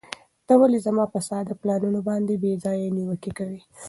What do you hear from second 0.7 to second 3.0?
زما په ساده پلانونو باندې بې ځایه